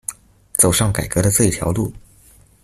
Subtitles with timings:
[0.53, 1.93] 走上改革的這一條路